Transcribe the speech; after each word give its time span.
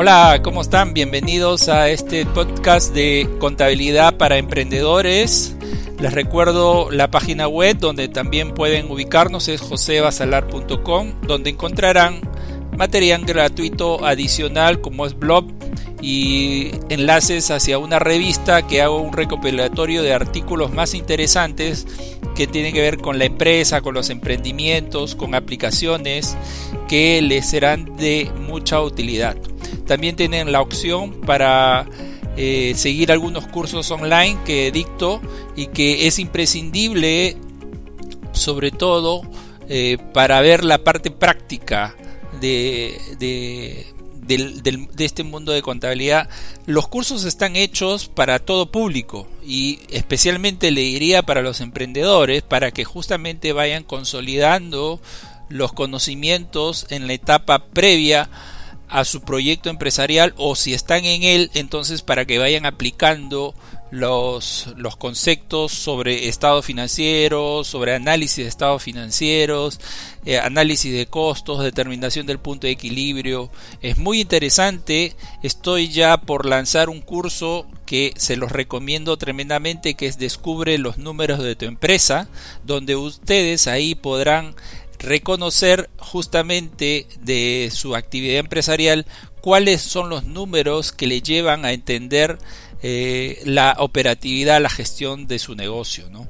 Hola, 0.00 0.42
¿cómo 0.44 0.60
están? 0.60 0.94
Bienvenidos 0.94 1.68
a 1.68 1.88
este 1.88 2.24
podcast 2.24 2.94
de 2.94 3.28
contabilidad 3.40 4.16
para 4.16 4.38
emprendedores. 4.38 5.56
Les 5.98 6.12
recuerdo 6.12 6.92
la 6.92 7.10
página 7.10 7.48
web 7.48 7.78
donde 7.78 8.06
también 8.06 8.54
pueden 8.54 8.88
ubicarnos 8.92 9.48
es 9.48 9.60
josebasalar.com, 9.60 11.14
donde 11.22 11.50
encontrarán 11.50 12.20
material 12.76 13.24
gratuito 13.24 14.06
adicional 14.06 14.80
como 14.80 15.04
es 15.04 15.18
blog 15.18 15.46
y 16.00 16.70
enlaces 16.90 17.50
hacia 17.50 17.78
una 17.78 17.98
revista 17.98 18.64
que 18.68 18.82
hago 18.82 19.00
un 19.00 19.12
recopilatorio 19.12 20.04
de 20.04 20.14
artículos 20.14 20.72
más 20.72 20.94
interesantes 20.94 21.88
que 22.36 22.46
tienen 22.46 22.72
que 22.72 22.82
ver 22.82 22.98
con 22.98 23.18
la 23.18 23.24
empresa, 23.24 23.80
con 23.80 23.94
los 23.94 24.10
emprendimientos, 24.10 25.16
con 25.16 25.34
aplicaciones 25.34 26.36
que 26.86 27.20
les 27.20 27.50
serán 27.50 27.96
de 27.96 28.30
mucha 28.46 28.80
utilidad. 28.80 29.36
También 29.88 30.14
tienen 30.16 30.52
la 30.52 30.60
opción 30.60 31.22
para 31.22 31.86
eh, 32.36 32.74
seguir 32.76 33.10
algunos 33.10 33.48
cursos 33.48 33.90
online 33.90 34.38
que 34.44 34.70
dicto 34.70 35.20
y 35.56 35.68
que 35.68 36.06
es 36.06 36.18
imprescindible 36.18 37.36
sobre 38.32 38.70
todo 38.70 39.22
eh, 39.68 39.96
para 40.12 40.40
ver 40.42 40.62
la 40.62 40.78
parte 40.84 41.10
práctica 41.10 41.96
de, 42.40 43.00
de 43.18 45.04
este 45.04 45.24
mundo 45.24 45.52
de 45.52 45.62
contabilidad, 45.62 46.28
los 46.66 46.86
cursos 46.86 47.24
están 47.24 47.56
hechos 47.56 48.08
para 48.08 48.38
todo 48.38 48.70
público 48.70 49.26
y 49.44 49.80
especialmente 49.90 50.70
le 50.70 50.82
diría 50.82 51.22
para 51.22 51.40
los 51.40 51.62
emprendedores 51.62 52.42
para 52.42 52.70
que 52.70 52.84
justamente 52.84 53.54
vayan 53.54 53.84
consolidando 53.84 55.00
los 55.48 55.72
conocimientos 55.72 56.86
en 56.90 57.06
la 57.06 57.14
etapa 57.14 57.64
previa 57.70 58.28
a 58.88 59.04
su 59.04 59.20
proyecto 59.22 59.70
empresarial 59.70 60.34
o 60.36 60.56
si 60.56 60.74
están 60.74 61.04
en 61.04 61.22
él, 61.22 61.50
entonces 61.54 62.02
para 62.02 62.24
que 62.24 62.38
vayan 62.38 62.66
aplicando 62.66 63.54
los, 63.90 64.68
los 64.76 64.96
conceptos 64.96 65.72
sobre 65.72 66.28
estado 66.28 66.62
financiero, 66.62 67.64
sobre 67.64 67.94
análisis 67.94 68.44
de 68.44 68.48
estados 68.48 68.82
financieros, 68.82 69.80
eh, 70.26 70.38
análisis 70.38 70.92
de 70.92 71.06
costos, 71.06 71.62
determinación 71.62 72.26
del 72.26 72.38
punto 72.38 72.66
de 72.66 72.72
equilibrio. 72.72 73.50
Es 73.80 73.96
muy 73.96 74.20
interesante. 74.20 75.16
Estoy 75.42 75.88
ya 75.88 76.18
por 76.18 76.44
lanzar 76.44 76.90
un 76.90 77.00
curso 77.00 77.66
que 77.86 78.12
se 78.16 78.36
los 78.36 78.52
recomiendo 78.52 79.16
tremendamente, 79.16 79.94
que 79.94 80.06
es 80.06 80.18
Descubre 80.18 80.76
los 80.76 80.98
números 80.98 81.42
de 81.42 81.56
tu 81.56 81.64
empresa, 81.64 82.28
donde 82.64 82.96
ustedes 82.96 83.66
ahí 83.66 83.94
podrán 83.94 84.54
reconocer 84.98 85.88
justamente 85.98 87.06
de 87.20 87.70
su 87.72 87.94
actividad 87.94 88.38
empresarial 88.38 89.06
cuáles 89.40 89.80
son 89.80 90.08
los 90.08 90.24
números 90.24 90.92
que 90.92 91.06
le 91.06 91.22
llevan 91.22 91.64
a 91.64 91.72
entender 91.72 92.38
eh, 92.82 93.40
la 93.44 93.76
operatividad, 93.78 94.60
la 94.60 94.70
gestión 94.70 95.26
de 95.26 95.38
su 95.38 95.54
negocio, 95.54 96.08
¿no? 96.10 96.26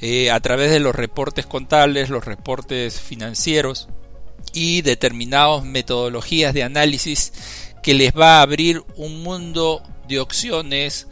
Eh, 0.00 0.30
a 0.30 0.40
través 0.40 0.70
de 0.70 0.80
los 0.80 0.94
reportes 0.94 1.46
contables, 1.46 2.10
los 2.10 2.24
reportes 2.24 3.00
financieros 3.00 3.88
y 4.52 4.82
determinadas 4.82 5.64
metodologías 5.64 6.52
de 6.52 6.62
análisis 6.62 7.32
que 7.82 7.94
les 7.94 8.12
va 8.12 8.38
a 8.38 8.42
abrir 8.42 8.82
un 8.96 9.22
mundo 9.22 9.82
de 10.08 10.20
opciones 10.20 11.06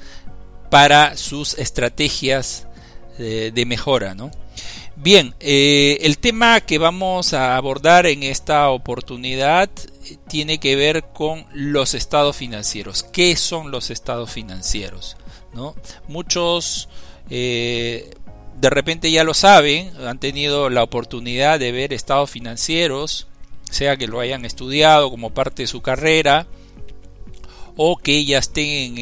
para 0.70 1.16
sus 1.16 1.54
estrategias 1.58 2.66
de, 3.18 3.52
de 3.52 3.66
mejora, 3.66 4.14
¿no? 4.14 4.30
Bien, 4.96 5.34
eh, 5.40 5.98
el 6.02 6.18
tema 6.18 6.60
que 6.60 6.78
vamos 6.78 7.32
a 7.32 7.56
abordar 7.56 8.06
en 8.06 8.22
esta 8.22 8.70
oportunidad 8.70 9.70
eh, 10.04 10.16
tiene 10.28 10.58
que 10.58 10.76
ver 10.76 11.04
con 11.12 11.46
los 11.52 11.94
estados 11.94 12.36
financieros. 12.36 13.02
¿Qué 13.02 13.34
son 13.36 13.70
los 13.70 13.90
estados 13.90 14.30
financieros? 14.30 15.16
¿No? 15.54 15.74
Muchos 16.08 16.88
eh, 17.30 18.10
de 18.60 18.70
repente 18.70 19.10
ya 19.10 19.24
lo 19.24 19.34
saben, 19.34 19.92
han 20.06 20.20
tenido 20.20 20.70
la 20.70 20.82
oportunidad 20.82 21.58
de 21.58 21.72
ver 21.72 21.92
estados 21.92 22.30
financieros, 22.30 23.26
sea 23.70 23.96
que 23.96 24.06
lo 24.06 24.20
hayan 24.20 24.44
estudiado 24.44 25.10
como 25.10 25.30
parte 25.30 25.62
de 25.62 25.66
su 25.66 25.80
carrera, 25.80 26.46
o 27.76 27.96
que 27.96 28.24
ya 28.24 28.38
estén 28.38 28.94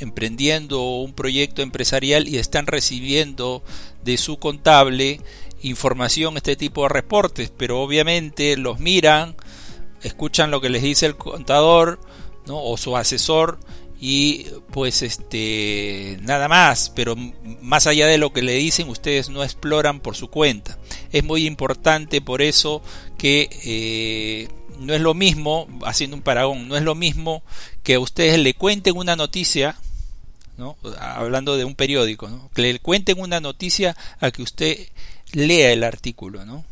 emprendiendo 0.00 0.82
un 0.82 1.12
proyecto 1.12 1.62
empresarial 1.62 2.28
y 2.28 2.38
están 2.38 2.66
recibiendo 2.66 3.62
de 4.04 4.16
su 4.18 4.38
contable 4.38 5.20
información, 5.62 6.36
este 6.36 6.56
tipo 6.56 6.82
de 6.82 6.90
reportes, 6.90 7.50
pero 7.56 7.80
obviamente 7.80 8.56
los 8.56 8.78
miran, 8.78 9.34
escuchan 10.02 10.50
lo 10.50 10.60
que 10.60 10.68
les 10.68 10.82
dice 10.82 11.06
el 11.06 11.16
contador 11.16 11.98
¿no? 12.46 12.62
o 12.62 12.76
su 12.76 12.96
asesor 12.96 13.58
y 14.00 14.46
pues 14.70 15.02
este 15.02 16.18
nada 16.22 16.48
más. 16.48 16.92
Pero 16.94 17.16
más 17.62 17.86
allá 17.86 18.06
de 18.06 18.18
lo 18.18 18.32
que 18.32 18.42
le 18.42 18.52
dicen 18.52 18.88
ustedes 18.88 19.30
no 19.30 19.42
exploran 19.42 20.00
por 20.00 20.14
su 20.14 20.28
cuenta. 20.28 20.78
Es 21.12 21.24
muy 21.24 21.46
importante 21.46 22.20
por 22.20 22.42
eso 22.42 22.82
que 23.16 23.48
eh, 23.64 24.48
no 24.78 24.94
es 24.94 25.00
lo 25.00 25.14
mismo 25.14 25.68
haciendo 25.84 26.16
un 26.16 26.22
paragón 26.22 26.68
no 26.68 26.76
es 26.76 26.82
lo 26.82 26.94
mismo 26.94 27.42
que 27.82 27.98
ustedes 27.98 28.38
le 28.38 28.54
cuenten 28.54 28.96
una 28.96 29.16
noticia 29.16 29.76
hablando 30.98 31.56
de 31.56 31.64
un 31.64 31.74
periódico, 31.74 32.50
que 32.54 32.62
le 32.62 32.78
cuenten 32.78 33.18
una 33.18 33.40
noticia 33.40 33.96
a 34.20 34.30
que 34.30 34.42
usted 34.42 34.78
lea 35.32 35.72
el 35.72 35.84
artículo. 35.84 36.44
¿no? 36.44 36.64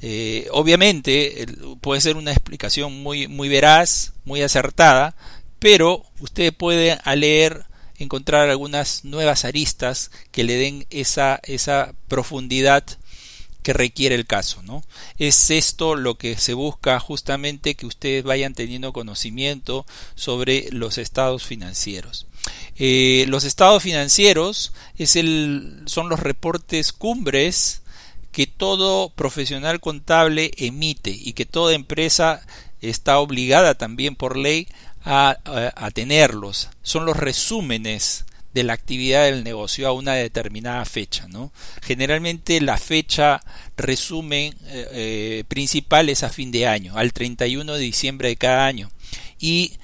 Eh, 0.00 0.48
obviamente 0.52 1.46
puede 1.80 2.00
ser 2.00 2.16
una 2.16 2.32
explicación 2.32 3.02
muy, 3.02 3.28
muy 3.28 3.48
veraz, 3.48 4.12
muy 4.24 4.42
acertada, 4.42 5.14
pero 5.58 6.04
usted 6.20 6.54
puede 6.54 6.98
al 7.04 7.20
leer 7.20 7.64
encontrar 7.98 8.48
algunas 8.48 9.04
nuevas 9.04 9.44
aristas 9.44 10.10
que 10.30 10.44
le 10.44 10.54
den 10.54 10.86
esa, 10.90 11.40
esa 11.42 11.94
profundidad 12.06 12.84
que 13.68 13.74
requiere 13.74 14.14
el 14.14 14.24
caso, 14.24 14.62
¿no? 14.62 14.82
Es 15.18 15.50
esto 15.50 15.94
lo 15.94 16.14
que 16.16 16.38
se 16.38 16.54
busca 16.54 16.98
justamente 17.00 17.74
que 17.74 17.84
ustedes 17.84 18.24
vayan 18.24 18.54
teniendo 18.54 18.94
conocimiento 18.94 19.84
sobre 20.14 20.70
los 20.70 20.96
estados 20.96 21.44
financieros. 21.44 22.26
Eh, 22.78 23.26
los 23.28 23.44
estados 23.44 23.82
financieros 23.82 24.72
es 24.96 25.16
el, 25.16 25.82
son 25.84 26.08
los 26.08 26.18
reportes 26.18 26.94
cumbres 26.94 27.82
que 28.32 28.46
todo 28.46 29.10
profesional 29.10 29.80
contable 29.80 30.50
emite 30.56 31.10
y 31.10 31.34
que 31.34 31.44
toda 31.44 31.74
empresa 31.74 32.40
está 32.80 33.18
obligada 33.18 33.74
también 33.74 34.16
por 34.16 34.38
ley 34.38 34.66
a, 35.04 35.36
a, 35.76 35.90
tenerlos. 35.90 36.70
Son 36.82 37.04
los 37.04 37.18
resúmenes 37.18 38.24
de 38.58 38.64
la 38.64 38.72
actividad 38.72 39.24
del 39.24 39.44
negocio 39.44 39.86
a 39.86 39.92
una 39.92 40.14
determinada 40.14 40.84
fecha. 40.84 41.28
¿no? 41.28 41.52
Generalmente 41.80 42.60
la 42.60 42.76
fecha 42.76 43.40
resumen 43.76 44.54
eh, 44.66 44.88
eh, 44.92 45.44
principal 45.46 46.08
es 46.08 46.24
a 46.24 46.28
fin 46.28 46.50
de 46.50 46.66
año, 46.66 46.96
al 46.96 47.12
31 47.12 47.74
de 47.74 47.80
diciembre 47.80 48.28
de 48.30 48.36
cada 48.36 48.66
año. 48.66 48.90
Y 49.38 49.74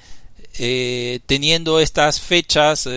eh, 0.57 1.21
teniendo 1.25 1.79
estas 1.79 2.19
fechas 2.19 2.87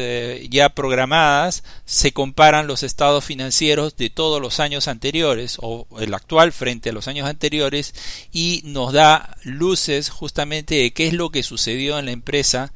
ya 0.50 0.68
programadas, 0.70 1.62
se 1.84 2.12
comparan 2.12 2.66
los 2.66 2.82
estados 2.82 3.24
financieros 3.24 3.96
de 3.96 4.10
todos 4.10 4.42
los 4.42 4.58
años 4.58 4.88
anteriores 4.88 5.58
o 5.60 5.86
el 6.00 6.12
actual 6.12 6.52
frente 6.52 6.90
a 6.90 6.92
los 6.92 7.06
años 7.06 7.28
anteriores 7.28 7.94
y 8.32 8.62
nos 8.64 8.92
da 8.92 9.36
luces 9.44 10.10
justamente 10.10 10.74
de 10.74 10.90
qué 10.92 11.06
es 11.06 11.14
lo 11.14 11.30
que 11.30 11.44
sucedió 11.44 12.00
en 12.00 12.06
la 12.06 12.12
empresa 12.12 12.72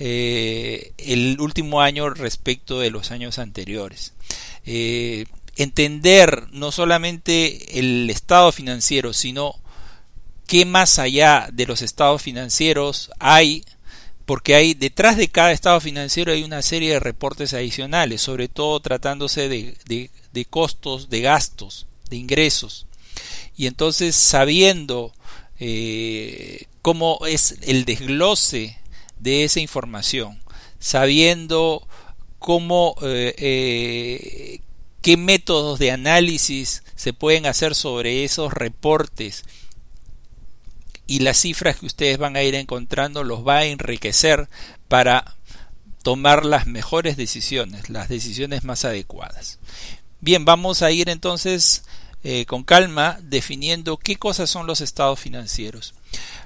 eh, 0.00 0.92
el 0.98 1.38
último 1.40 1.80
año 1.80 2.10
respecto 2.10 2.80
de 2.80 2.90
los 2.90 3.12
años 3.12 3.38
anteriores. 3.38 4.14
entender 5.56 6.48
no 6.50 6.72
solamente 6.72 7.78
el 7.78 8.10
estado 8.10 8.50
financiero, 8.50 9.12
sino 9.12 9.54
qué 10.48 10.64
más 10.64 10.98
allá 10.98 11.48
de 11.52 11.66
los 11.66 11.82
estados 11.82 12.22
financieros 12.22 13.10
hay 13.20 13.62
porque 14.30 14.54
hay 14.54 14.74
detrás 14.74 15.16
de 15.16 15.26
cada 15.26 15.50
estado 15.50 15.80
financiero 15.80 16.30
hay 16.30 16.44
una 16.44 16.62
serie 16.62 16.92
de 16.92 17.00
reportes 17.00 17.52
adicionales, 17.52 18.22
sobre 18.22 18.46
todo 18.46 18.78
tratándose 18.78 19.48
de, 19.48 20.46
costos, 20.48 21.10
de 21.10 21.20
gastos, 21.20 21.88
de 22.10 22.16
ingresos. 22.16 22.86
Y 23.56 23.66
entonces 23.66 24.14
sabiendo 24.14 25.12
eh, 25.58 26.66
cómo 26.80 27.18
es 27.26 27.56
el 27.62 27.84
desglose 27.84 28.78
de 29.20 29.44
esa 29.44 29.60
información, 29.60 30.40
sabiendo 30.78 31.86
cómo 32.38 32.96
eh, 33.02 33.34
eh, 33.38 34.60
qué 35.02 35.16
métodos 35.16 35.78
de 35.78 35.90
análisis 35.90 36.82
se 36.96 37.12
pueden 37.12 37.46
hacer 37.46 37.74
sobre 37.74 38.24
esos 38.24 38.52
reportes 38.52 39.44
y 41.06 41.20
las 41.20 41.38
cifras 41.38 41.76
que 41.76 41.86
ustedes 41.86 42.18
van 42.18 42.36
a 42.36 42.42
ir 42.42 42.54
encontrando 42.54 43.24
los 43.24 43.46
va 43.46 43.58
a 43.58 43.64
enriquecer 43.64 44.48
para 44.88 45.36
tomar 46.02 46.44
las 46.44 46.66
mejores 46.66 47.16
decisiones, 47.16 47.90
las 47.90 48.08
decisiones 48.08 48.64
más 48.64 48.84
adecuadas. 48.84 49.58
Bien, 50.20 50.44
vamos 50.44 50.82
a 50.82 50.90
ir 50.90 51.08
entonces 51.08 51.84
eh, 52.22 52.44
con 52.46 52.62
calma 52.62 53.18
definiendo 53.22 53.96
qué 53.96 54.16
cosas 54.16 54.50
son 54.50 54.66
los 54.66 54.80
estados 54.80 55.18
financieros. 55.18 55.94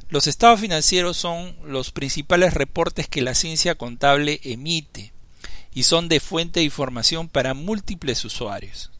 Los 0.09 0.27
estados 0.27 0.61
financieros 0.61 1.17
son 1.17 1.57
los 1.65 1.91
principales 1.91 2.55
reportes 2.55 3.09
que 3.09 3.23
la 3.23 3.35
ciencia 3.35 3.75
contable 3.75 4.41
emite 4.45 5.13
y 5.73 5.85
son 5.85 6.09
de 6.09 6.21
fuente 6.21 6.61
de 6.61 6.65
información 6.65 7.29
para 7.29 7.55
múltiples 7.55 8.25
usuarios. 8.25 8.91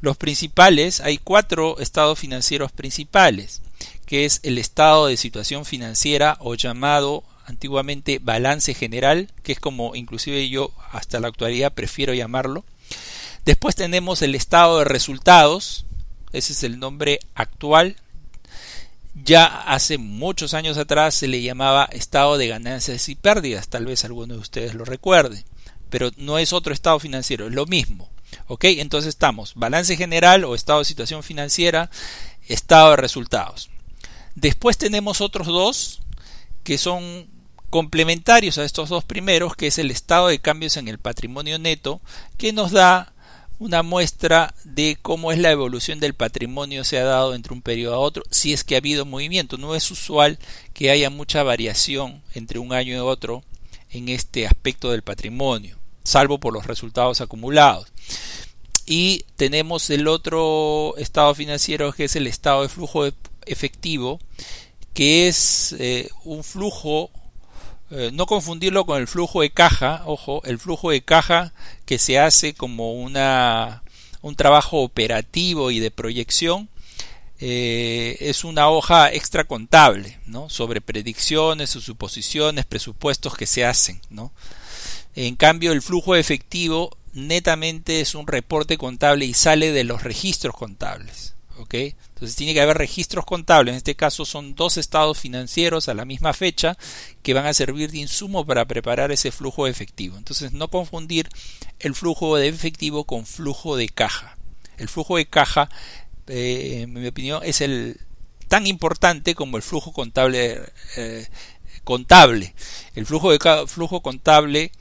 Los 0.00 0.16
principales, 0.16 1.00
hay 1.00 1.18
cuatro 1.18 1.78
estados 1.78 2.18
financieros 2.18 2.72
principales, 2.72 3.62
que 4.04 4.24
es 4.24 4.40
el 4.42 4.58
estado 4.58 5.06
de 5.06 5.16
situación 5.16 5.64
financiera 5.64 6.36
o 6.40 6.54
llamado 6.56 7.22
antiguamente 7.46 8.18
balance 8.20 8.74
general, 8.74 9.30
que 9.42 9.52
es 9.52 9.60
como 9.60 9.94
inclusive 9.94 10.48
yo 10.48 10.72
hasta 10.90 11.20
la 11.20 11.28
actualidad 11.28 11.72
prefiero 11.72 12.14
llamarlo. 12.14 12.64
Después 13.44 13.76
tenemos 13.76 14.22
el 14.22 14.34
estado 14.34 14.78
de 14.78 14.84
resultados, 14.84 15.84
ese 16.32 16.52
es 16.52 16.62
el 16.64 16.78
nombre 16.78 17.20
actual. 17.34 17.96
Ya 19.14 19.44
hace 19.44 19.98
muchos 19.98 20.54
años 20.54 20.78
atrás 20.78 21.14
se 21.14 21.28
le 21.28 21.42
llamaba 21.42 21.84
estado 21.84 22.38
de 22.38 22.48
ganancias 22.48 23.08
y 23.08 23.14
pérdidas, 23.14 23.68
tal 23.68 23.84
vez 23.84 24.04
alguno 24.04 24.34
de 24.34 24.40
ustedes 24.40 24.74
lo 24.74 24.84
recuerde, 24.84 25.44
pero 25.90 26.10
no 26.16 26.38
es 26.38 26.52
otro 26.52 26.72
estado 26.72 26.98
financiero, 26.98 27.46
es 27.46 27.52
lo 27.52 27.66
mismo. 27.66 28.10
¿Ok? 28.46 28.64
Entonces 28.64 29.10
estamos 29.10 29.52
balance 29.54 29.96
general 29.96 30.44
o 30.44 30.54
estado 30.54 30.78
de 30.78 30.86
situación 30.86 31.22
financiera, 31.22 31.90
estado 32.48 32.90
de 32.90 32.96
resultados. 32.96 33.68
Después 34.34 34.78
tenemos 34.78 35.20
otros 35.20 35.46
dos 35.46 36.00
que 36.64 36.78
son 36.78 37.28
complementarios 37.68 38.58
a 38.58 38.64
estos 38.64 38.88
dos 38.88 39.04
primeros, 39.04 39.56
que 39.56 39.66
es 39.66 39.78
el 39.78 39.90
estado 39.90 40.28
de 40.28 40.40
cambios 40.40 40.76
en 40.76 40.88
el 40.88 40.98
patrimonio 40.98 41.58
neto, 41.58 42.00
que 42.38 42.52
nos 42.52 42.72
da 42.72 43.11
una 43.62 43.84
muestra 43.84 44.54
de 44.64 44.98
cómo 45.00 45.30
es 45.30 45.38
la 45.38 45.52
evolución 45.52 46.00
del 46.00 46.14
patrimonio 46.14 46.82
se 46.82 46.98
ha 46.98 47.04
dado 47.04 47.32
entre 47.32 47.54
un 47.54 47.62
periodo 47.62 47.94
a 47.94 48.00
otro, 48.00 48.24
si 48.28 48.52
es 48.52 48.64
que 48.64 48.74
ha 48.74 48.78
habido 48.78 49.04
movimiento. 49.04 49.56
No 49.56 49.76
es 49.76 49.88
usual 49.92 50.38
que 50.74 50.90
haya 50.90 51.10
mucha 51.10 51.44
variación 51.44 52.22
entre 52.34 52.58
un 52.58 52.72
año 52.72 52.96
y 52.96 52.98
otro 52.98 53.44
en 53.90 54.08
este 54.08 54.48
aspecto 54.48 54.90
del 54.90 55.02
patrimonio, 55.02 55.78
salvo 56.02 56.40
por 56.40 56.52
los 56.52 56.66
resultados 56.66 57.20
acumulados. 57.20 57.86
Y 58.84 59.24
tenemos 59.36 59.90
el 59.90 60.08
otro 60.08 60.96
estado 60.96 61.32
financiero 61.36 61.92
que 61.92 62.04
es 62.04 62.16
el 62.16 62.26
estado 62.26 62.62
de 62.62 62.68
flujo 62.68 63.06
efectivo, 63.46 64.18
que 64.92 65.28
es 65.28 65.76
eh, 65.78 66.10
un 66.24 66.42
flujo 66.42 67.10
eh, 67.94 68.10
no 68.10 68.24
confundirlo 68.24 68.86
con 68.86 68.98
el 68.98 69.06
flujo 69.06 69.42
de 69.42 69.50
caja, 69.50 70.02
ojo, 70.06 70.42
el 70.44 70.58
flujo 70.58 70.90
de 70.90 71.02
caja 71.02 71.52
que 71.84 71.98
se 71.98 72.18
hace 72.18 72.54
como 72.54 72.94
una, 72.94 73.82
un 74.22 74.34
trabajo 74.34 74.78
operativo 74.80 75.70
y 75.70 75.78
de 75.78 75.90
proyección, 75.90 76.70
eh, 77.38 78.16
es 78.20 78.44
una 78.44 78.70
hoja 78.70 79.12
extra 79.12 79.44
contable, 79.44 80.18
¿no? 80.24 80.48
Sobre 80.48 80.80
predicciones 80.80 81.76
o 81.76 81.82
suposiciones, 81.82 82.64
presupuestos 82.64 83.36
que 83.36 83.46
se 83.46 83.66
hacen, 83.66 84.00
¿no? 84.08 84.32
En 85.14 85.36
cambio, 85.36 85.72
el 85.72 85.82
flujo 85.82 86.16
efectivo 86.16 86.96
netamente 87.12 88.00
es 88.00 88.14
un 88.14 88.26
reporte 88.26 88.78
contable 88.78 89.26
y 89.26 89.34
sale 89.34 89.70
de 89.70 89.84
los 89.84 90.02
registros 90.02 90.54
contables, 90.56 91.34
Entonces 91.70 92.36
tiene 92.36 92.54
que 92.54 92.60
haber 92.60 92.78
registros 92.78 93.24
contables. 93.24 93.72
En 93.72 93.76
este 93.76 93.94
caso 93.94 94.24
son 94.24 94.54
dos 94.54 94.76
estados 94.76 95.18
financieros 95.18 95.88
a 95.88 95.94
la 95.94 96.04
misma 96.04 96.32
fecha 96.32 96.76
que 97.22 97.34
van 97.34 97.46
a 97.46 97.54
servir 97.54 97.90
de 97.90 97.98
insumo 97.98 98.44
para 98.44 98.66
preparar 98.66 99.12
ese 99.12 99.32
flujo 99.32 99.64
de 99.64 99.70
efectivo. 99.70 100.16
Entonces 100.16 100.52
no 100.52 100.68
confundir 100.68 101.28
el 101.78 101.94
flujo 101.94 102.36
de 102.36 102.48
efectivo 102.48 103.04
con 103.04 103.26
flujo 103.26 103.76
de 103.76 103.88
caja. 103.88 104.36
El 104.78 104.88
flujo 104.88 105.16
de 105.16 105.26
caja, 105.26 105.68
eh, 106.26 106.80
en 106.82 106.92
mi 106.92 107.06
opinión, 107.06 107.42
es 107.44 107.62
tan 108.48 108.66
importante 108.66 109.34
como 109.34 109.56
el 109.56 109.62
flujo 109.62 109.92
contable. 109.92 110.60
Eh, 110.96 111.26
contable. 111.84 112.54
El 112.94 113.06
flujo 113.06 113.32
de 113.32 113.66
flujo 113.66 114.02
contable 114.02 114.72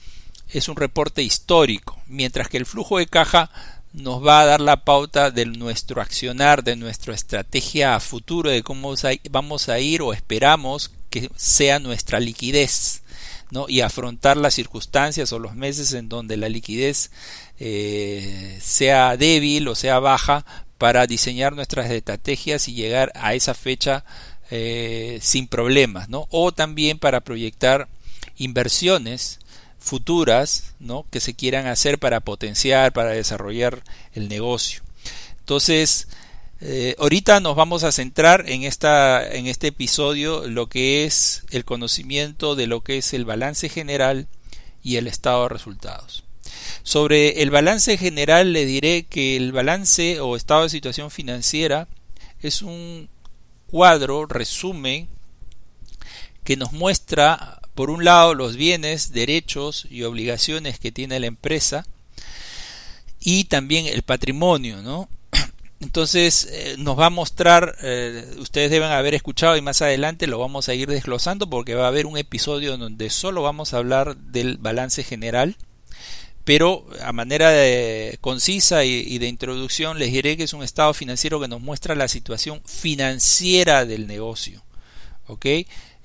es 0.49 0.67
un 0.67 0.75
reporte 0.75 1.23
histórico, 1.23 1.99
mientras 2.07 2.49
que 2.49 2.57
el 2.57 2.65
flujo 2.65 2.97
de 2.97 3.07
caja 3.07 3.49
nos 3.93 4.25
va 4.25 4.41
a 4.41 4.45
dar 4.45 4.61
la 4.61 4.83
pauta 4.85 5.31
de 5.31 5.45
nuestro 5.45 6.01
accionar, 6.01 6.63
de 6.63 6.75
nuestra 6.75 7.13
estrategia 7.13 7.95
a 7.95 7.99
futuro, 7.99 8.49
de 8.49 8.63
cómo 8.63 8.93
vamos 9.29 9.69
a 9.69 9.79
ir 9.79 10.01
o 10.01 10.13
esperamos 10.13 10.91
que 11.09 11.29
sea 11.35 11.79
nuestra 11.79 12.19
liquidez. 12.19 13.01
¿no? 13.51 13.65
y 13.67 13.81
afrontar 13.81 14.37
las 14.37 14.53
circunstancias 14.53 15.33
o 15.33 15.39
los 15.39 15.55
meses 15.55 15.91
en 15.91 16.07
donde 16.07 16.37
la 16.37 16.47
liquidez 16.47 17.11
eh, 17.59 18.57
sea 18.61 19.17
débil 19.17 19.67
o 19.67 19.75
sea 19.75 19.99
baja 19.99 20.45
para 20.77 21.05
diseñar 21.05 21.53
nuestras 21.53 21.91
estrategias 21.91 22.69
y 22.69 22.73
llegar 22.75 23.11
a 23.13 23.33
esa 23.33 23.53
fecha 23.53 24.05
eh, 24.51 25.19
sin 25.21 25.47
problemas 25.47 26.07
¿no? 26.07 26.27
o 26.31 26.53
también 26.53 26.97
para 26.97 27.19
proyectar 27.19 27.89
inversiones 28.37 29.40
futuras 29.81 30.73
¿no? 30.79 31.05
que 31.09 31.19
se 31.19 31.33
quieran 31.33 31.65
hacer 31.65 31.99
para 31.99 32.21
potenciar, 32.21 32.93
para 32.93 33.09
desarrollar 33.09 33.83
el 34.13 34.29
negocio. 34.29 34.81
Entonces, 35.39 36.07
eh, 36.61 36.95
ahorita 36.99 37.39
nos 37.39 37.55
vamos 37.55 37.83
a 37.83 37.91
centrar 37.91 38.47
en, 38.47 38.63
esta, 38.63 39.27
en 39.27 39.47
este 39.47 39.67
episodio 39.67 40.47
lo 40.47 40.67
que 40.67 41.03
es 41.03 41.43
el 41.49 41.65
conocimiento 41.65 42.55
de 42.55 42.67
lo 42.67 42.81
que 42.81 42.99
es 42.99 43.13
el 43.13 43.25
balance 43.25 43.67
general 43.67 44.27
y 44.83 44.97
el 44.97 45.07
estado 45.07 45.43
de 45.43 45.49
resultados. 45.49 46.23
Sobre 46.83 47.41
el 47.41 47.49
balance 47.49 47.97
general 47.97 48.53
le 48.53 48.65
diré 48.65 49.03
que 49.03 49.35
el 49.35 49.51
balance 49.51 50.19
o 50.19 50.35
estado 50.35 50.63
de 50.63 50.69
situación 50.69 51.09
financiera 51.09 51.87
es 52.41 52.61
un 52.61 53.09
cuadro, 53.67 54.25
resumen, 54.25 55.07
que 56.43 56.57
nos 56.57 56.71
muestra 56.71 57.60
por 57.81 57.89
un 57.89 58.05
lado 58.05 58.35
los 58.35 58.57
bienes, 58.57 59.11
derechos 59.11 59.87
y 59.89 60.03
obligaciones 60.03 60.77
que 60.77 60.91
tiene 60.91 61.19
la 61.19 61.25
empresa 61.25 61.87
y 63.19 63.45
también 63.45 63.87
el 63.87 64.03
patrimonio, 64.03 64.83
¿no? 64.83 65.09
Entonces 65.79 66.47
eh, 66.51 66.75
nos 66.77 66.99
va 66.99 67.07
a 67.07 67.09
mostrar, 67.09 67.75
eh, 67.81 68.35
ustedes 68.37 68.69
deben 68.69 68.91
haber 68.91 69.15
escuchado 69.15 69.57
y 69.57 69.63
más 69.63 69.81
adelante 69.81 70.27
lo 70.27 70.37
vamos 70.37 70.69
a 70.69 70.75
ir 70.75 70.89
desglosando 70.89 71.49
porque 71.49 71.73
va 71.73 71.85
a 71.85 71.87
haber 71.87 72.05
un 72.05 72.19
episodio 72.19 72.77
donde 72.77 73.09
solo 73.09 73.41
vamos 73.41 73.73
a 73.73 73.77
hablar 73.77 74.15
del 74.15 74.59
balance 74.59 75.03
general, 75.03 75.57
pero 76.43 76.85
a 77.03 77.11
manera 77.13 77.49
de 77.49 78.19
concisa 78.21 78.85
y, 78.85 78.91
y 78.91 79.17
de 79.17 79.27
introducción 79.27 79.97
les 79.97 80.11
diré 80.11 80.37
que 80.37 80.43
es 80.43 80.53
un 80.53 80.61
estado 80.61 80.93
financiero 80.93 81.39
que 81.39 81.47
nos 81.47 81.61
muestra 81.61 81.95
la 81.95 82.07
situación 82.07 82.61
financiera 82.63 83.87
del 83.87 84.05
negocio, 84.05 84.61
¿ok? 85.25 85.47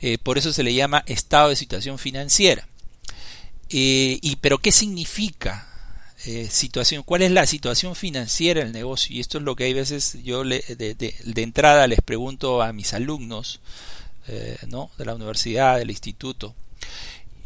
Eh, 0.01 0.19
por 0.19 0.37
eso 0.39 0.53
se 0.53 0.63
le 0.63 0.75
llama 0.75 1.03
estado 1.07 1.49
de 1.49 1.57
situación 1.57 1.99
financiera. 1.99 2.67
Eh, 3.71 4.19
y, 4.21 4.37
pero 4.37 4.59
¿qué 4.59 4.71
significa 4.71 5.67
eh, 6.25 6.49
situación? 6.51 7.03
¿Cuál 7.03 7.23
es 7.23 7.31
la 7.31 7.47
situación 7.47 7.97
financiera 7.97 8.63
del 8.63 8.73
negocio? 8.73 9.17
Y 9.17 9.21
esto 9.21 9.39
es 9.39 9.45
lo 9.45 9.57
que 9.57 9.65
hay 9.65 9.73
veces 9.73 10.19
yo 10.23 10.45
de, 10.45 11.15
entrada 11.37 11.87
les 11.87 12.01
pregunto 12.01 12.63
a 12.63 12.73
mis 12.73 12.93
alumnos 12.95 13.61
¿no? 14.69 14.91
de 14.99 15.05
la 15.05 15.15
universidad, 15.15 15.79
del 15.79 15.91
instituto. 15.91 16.55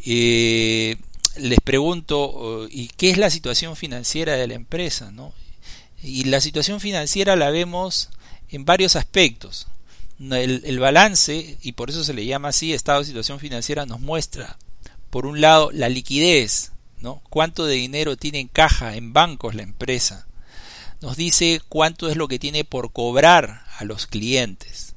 les 0.04 1.60
pregunto, 1.62 2.66
¿y 2.70 2.88
qué 2.96 3.10
es 3.10 3.18
la 3.18 3.30
situación 3.30 3.76
financiera 3.76 4.34
de 4.34 4.46
la 4.46 4.54
empresa? 4.54 5.10
¿no? 5.12 5.32
Y 6.02 6.24
la 6.24 6.40
situación 6.40 6.80
financiera 6.80 7.36
la 7.36 7.50
vemos 7.50 8.08
en 8.48 8.64
varios 8.64 8.96
aspectos 8.96 9.66
el, 10.20 10.78
balance, 10.78 11.56
y 11.62 11.72
por 11.72 11.88
eso 11.90 12.04
se 12.04 12.12
le 12.12 12.26
llama 12.26 12.48
así, 12.48 12.74
estado 12.74 13.00
de 13.00 13.06
situación 13.06 13.40
financiera, 13.40 13.86
nos 13.86 14.00
muestra, 14.00 14.58
por 15.08 15.24
un 15.24 15.40
lado, 15.40 15.70
la 15.72 15.88
liquidez, 15.88 16.72
¿no? 17.00 17.22
Cuánto 17.30 17.64
de 17.64 17.76
dinero 17.76 18.16
tiene 18.16 18.40
en 18.40 18.48
caja, 18.48 18.96
en 18.96 19.12
bancos 19.12 19.54
la 19.54 19.62
empresa. 19.62 20.26
Nos 21.00 21.16
dice 21.16 21.62
cuánto 21.68 22.10
es 22.10 22.16
lo 22.16 22.28
que 22.28 22.38
tiene 22.38 22.64
por 22.64 22.92
cobrar 22.92 23.62
a 23.78 23.84
los 23.84 24.06
clientes. 24.06 24.94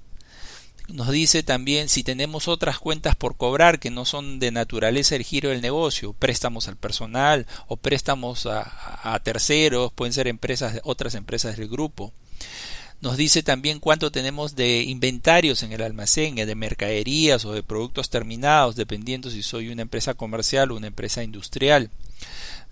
Nos 0.89 1.10
dice 1.10 1.44
también 1.44 1.88
si 1.88 2.03
tenemos 2.03 2.50
otras 2.50 2.77
cuentas 2.77 3.15
por 3.15 3.38
cobrar 3.38 3.80
que 3.80 3.89
no 3.89 4.03
son 4.03 4.39
de 4.39 4.51
naturaleza 4.51 5.15
el 5.15 5.24
giro 5.24 5.50
del 5.50 5.62
negocio, 5.62 6.12
préstamos 6.12 6.68
al 6.68 6.75
personal 6.75 7.48
o 7.68 7.77
préstamos 7.77 8.46
a, 8.46 9.20
terceros, 9.24 9.94
pueden 9.94 10.12
ser 10.12 10.27
empresas, 10.27 10.82
otras 10.84 11.15
empresas 11.15 11.56
del 11.56 11.70
grupo 11.70 12.12
nos 13.04 13.18
dice 13.18 13.44
también 13.44 13.82
cuánto 13.82 14.14
tenemos 14.14 14.56
de 14.56 14.84
inventarios 14.84 15.62
en 15.62 15.74
el 15.74 15.82
almacén, 15.82 16.36
de 16.36 16.56
mercaderías 16.56 17.44
o 17.44 17.52
de 17.52 17.62
productos 17.62 18.10
terminados, 18.10 18.78
dependiendo 18.78 19.30
si 19.30 19.44
soy 19.44 19.68
una 19.68 19.82
empresa 19.82 20.14
comercial 20.14 20.72
o 20.72 20.78
una 20.78 20.88
empresa 20.88 21.22
industrial. 21.22 21.92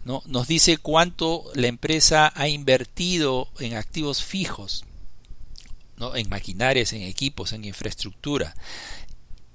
¿no? 0.06 0.24
Nos 0.28 0.48
dice 0.48 0.78
cuánto 0.78 1.44
la 1.54 1.68
empresa 1.68 2.32
ha 2.34 2.48
invertido 2.48 3.50
en 3.60 3.74
activos 3.74 4.24
fijos, 4.24 4.86
¿no? 5.98 6.16
en 6.16 6.30
maquinarias, 6.30 6.94
en 6.94 7.02
equipos, 7.02 7.52
en 7.52 7.66
infraestructura. 7.66 8.56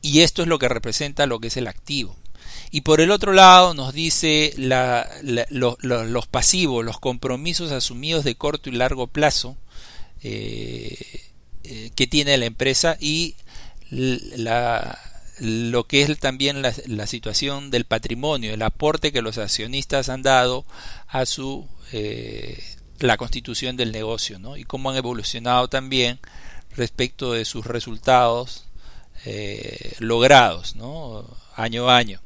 Y 0.02 0.20
esto 0.20 0.42
es 0.42 0.48
lo 0.48 0.58
que 0.58 0.68
representa 0.68 1.24
lo 1.24 1.40
que 1.40 1.48
es 1.48 1.56
el 1.56 1.68
activo. 1.68 2.14
Y 2.70 2.82
por 2.82 3.00
el 3.00 3.12
otro 3.12 3.32
lado 3.32 3.72
nos 3.72 3.94
dice 3.94 4.52
los 4.58 6.26
pasivos, 6.26 6.84
los 6.84 7.00
compromisos 7.00 7.72
asumidos 7.72 8.24
de 8.24 8.34
corto 8.34 8.68
y 8.68 8.72
largo 8.72 9.06
plazo, 9.06 9.56
eh, 9.56 9.56
eh, 9.56 9.65
que 10.22 12.06
tiene 12.08 12.36
la 12.36 12.46
empresa 12.46 12.96
y 13.00 13.36
la, 13.90 14.98
lo 15.38 15.86
que 15.86 16.02
es 16.02 16.18
también 16.18 16.62
la, 16.62 17.06
situación 17.06 17.70
del 17.70 17.84
patrimonio, 17.84 18.54
el 18.54 18.62
aporte 18.62 19.12
que 19.12 19.22
los 19.22 19.38
accionistas 19.38 20.08
han 20.08 20.22
dado 20.22 20.64
a 21.08 21.26
su 21.26 21.68
eh, 21.92 22.62
la 23.00 23.16
constitución 23.16 23.76
del 23.76 23.92
negocio, 23.92 24.38
¿no? 24.38 24.56
Y 24.56 24.64
cómo 24.64 24.90
han 24.90 24.96
evolucionado 24.96 25.68
también 25.68 26.18
respecto 26.74 27.32
de 27.32 27.44
sus 27.44 27.66
resultados 27.66 28.64
eh, 29.26 29.94
logrados, 29.98 30.74
¿no? 30.76 31.26
Año 31.54 31.90
a 31.90 31.98
año. 31.98 32.20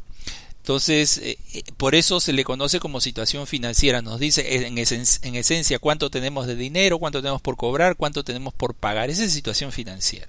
Entonces, 0.70 1.18
eh, 1.18 1.36
por 1.78 1.96
eso 1.96 2.20
se 2.20 2.32
le 2.32 2.44
conoce 2.44 2.78
como 2.78 3.00
situación 3.00 3.48
financiera. 3.48 4.02
Nos 4.02 4.20
dice 4.20 4.68
en, 4.68 4.78
en 4.78 5.34
esencia 5.34 5.80
cuánto 5.80 6.10
tenemos 6.10 6.46
de 6.46 6.54
dinero, 6.54 7.00
cuánto 7.00 7.20
tenemos 7.20 7.42
por 7.42 7.56
cobrar, 7.56 7.96
cuánto 7.96 8.22
tenemos 8.22 8.54
por 8.54 8.74
pagar. 8.74 9.10
Esa 9.10 9.24
es 9.24 9.32
situación 9.32 9.72
financiera. 9.72 10.28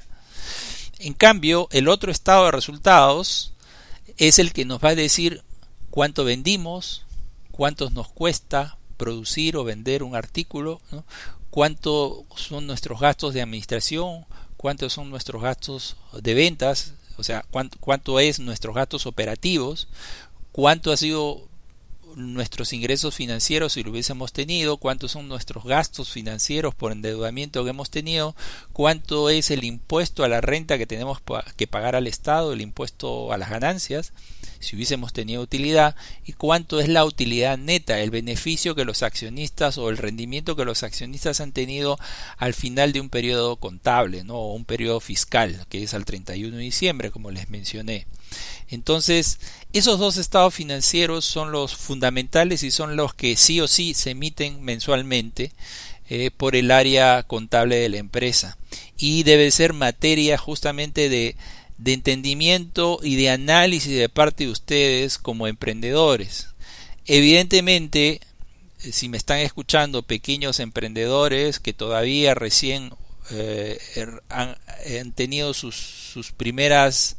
En 0.98 1.13
cambio, 1.13 1.67
el 1.69 1.88
otro 1.88 2.12
estado 2.12 2.45
de 2.45 2.53
resultados 2.53 3.53
es 4.17 4.39
el 4.39 4.51
que 4.51 4.65
nos 4.65 4.83
va 4.83 4.89
a 4.89 4.95
decir 4.95 5.43
cuánto 5.91 6.24
vendimos, 6.24 7.05
cuánto 7.51 7.91
nos 7.91 8.07
cuesta 8.07 8.79
producir 8.98 9.55
o 9.57 9.63
vender 9.63 10.01
un 10.01 10.15
artículo, 10.15 10.81
cuánto 11.51 12.25
son 12.36 12.65
nuestros 12.65 13.00
gastos 13.00 13.36
de 13.36 13.43
administración, 13.43 14.25
cuántos 14.57 14.93
son 14.93 15.12
nuestros 15.12 15.43
gastos 15.43 15.98
de 16.19 16.33
ventas, 16.33 16.95
o 17.17 17.24
sea, 17.24 17.45
cuánto, 17.51 17.77
cuánto 17.79 18.19
es 18.19 18.39
nuestros 18.39 18.74
gastos 18.74 19.05
operativos, 19.05 19.88
cuánto 20.51 20.91
ha 20.91 20.98
sido 20.98 21.48
nuestros 22.15 22.74
ingresos 22.74 23.15
financieros 23.15 23.74
si 23.74 23.84
lo 23.84 23.91
hubiésemos 23.91 24.34
tenido, 24.34 24.77
cuántos 24.77 25.12
son 25.12 25.27
nuestros 25.27 25.63
gastos 25.63 26.12
financieros 26.12 26.75
por 26.75 26.91
endeudamiento 26.91 27.63
que 27.63 27.70
hemos 27.70 27.89
tenido, 27.89 28.36
cuánto 28.74 29.29
es 29.29 29.51
el 29.51 29.63
impuesto 29.63 30.24
a 30.24 30.27
la 30.27 30.41
renta 30.41 30.77
que 30.77 30.88
tenemos 30.88 31.20
que 31.55 31.67
pagar 31.67 31.96
al 31.96 32.08
Estado, 32.08 32.53
el 32.53 32.62
impuesto 32.62 33.31
a 33.31 33.38
las 33.38 33.50
ganancias, 33.50 34.13
si 34.62 34.75
hubiésemos 34.75 35.13
tenido 35.13 35.41
utilidad, 35.41 35.96
y 36.25 36.34
cuánto 36.34 36.80
es 36.80 36.88
la 36.88 37.06
utilidad 37.06 37.58
neta, 37.58 38.00
el 38.00 38.12
beneficio 38.12 38.75
que 38.75 38.86
los 38.86 39.03
accionistas 39.03 39.77
o 39.77 39.89
el 39.89 39.98
rendimiento 39.98 40.56
que 40.56 40.65
los 40.65 40.84
accionistas 40.84 41.41
han 41.41 41.51
tenido 41.51 41.98
al 42.38 42.53
final 42.53 42.94
de 42.94 43.01
un 43.01 43.10
periodo 43.10 43.56
contable, 43.58 44.24
¿no? 44.24 44.36
o 44.36 44.53
un 44.53 44.65
periodo 44.65 45.00
fiscal, 45.00 45.65
que 45.70 45.84
es 45.84 45.94
al 45.94 46.06
31 46.06 46.58
de 46.58 46.63
diciembre, 46.63 47.12
como 47.12 47.32
les 47.32 47.50
mencioné. 47.50 48.08
Entonces, 48.70 49.39
esos 49.74 50.00
dos 50.00 50.18
estados 50.18 50.53
financieros 50.53 51.25
son 51.25 51.51
los 51.51 51.75
fundamentales 51.75 52.63
y 52.63 52.72
son 52.72 52.96
los 52.96 53.13
que 53.13 53.36
sí 53.36 53.60
o 53.60 53.68
sí 53.68 53.94
se 53.94 54.12
emiten 54.12 54.63
mensualmente 54.63 55.51
eh, 56.10 56.32
por 56.36 56.56
el 56.56 56.72
área 56.72 57.24
contable 57.24 57.77
de 57.77 57.89
la 57.89 57.98
empresa. 57.98 58.58
Y 58.98 59.24
debe 59.24 59.51
ser 59.51 59.74
materia 59.74 60.38
justamente 60.38 61.10
de, 61.10 61.36
de 61.81 61.93
entendimiento 61.93 63.00
y 63.01 63.15
de 63.15 63.31
análisis 63.31 63.97
de 63.97 64.07
parte 64.07 64.45
de 64.45 64.51
ustedes 64.51 65.17
como 65.17 65.47
emprendedores. 65.47 66.50
Evidentemente, 67.07 68.21
eh, 68.83 68.91
si 68.91 69.09
me 69.09 69.17
están 69.17 69.39
escuchando 69.39 70.03
pequeños 70.03 70.59
emprendedores 70.59 71.59
que 71.59 71.73
todavía 71.73 72.35
recién 72.35 72.93
eh, 73.31 73.79
er, 73.95 74.21
han, 74.29 74.55
han, 75.00 75.11
tenido 75.13 75.55
sus, 75.55 75.75
sus 75.75 76.31
primeras 76.31 77.17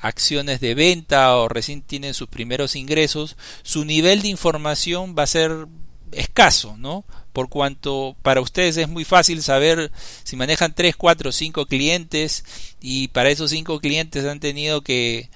acciones 0.00 0.60
de 0.60 0.74
venta 0.74 1.36
o 1.36 1.48
recién 1.48 1.82
tienen 1.82 2.14
sus 2.14 2.28
primeros 2.28 2.74
ingresos, 2.74 3.36
su 3.62 3.84
nivel 3.84 4.22
de 4.22 4.28
información 4.28 5.14
va 5.16 5.22
a 5.22 5.28
ser 5.28 5.68
escaso, 6.12 6.76
¿no? 6.78 7.04
Por 7.32 7.48
cuanto 7.48 8.16
para 8.22 8.40
ustedes 8.40 8.76
es 8.76 8.88
muy 8.88 9.04
fácil 9.04 9.42
saber 9.42 9.90
si 10.24 10.36
manejan 10.36 10.74
3, 10.74 10.96
4, 10.96 11.32
5 11.32 11.66
clientes 11.66 12.44
y 12.80 13.08
para 13.08 13.30
esos 13.30 13.50
5 13.50 13.80
clientes 13.80 14.24
han 14.24 14.40
tenido 14.40 14.82
que, 14.82 15.30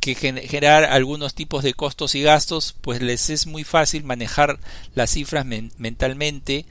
que 0.00 0.14
generar 0.14 0.84
algunos 0.84 1.34
tipos 1.34 1.64
de 1.64 1.74
costos 1.74 2.14
y 2.14 2.22
gastos, 2.22 2.76
pues 2.80 3.00
les 3.02 3.30
es 3.30 3.46
muy 3.46 3.64
fácil 3.64 4.04
manejar 4.04 4.58
las 4.94 5.10
cifras 5.10 5.46
mentalmente, 5.46 6.66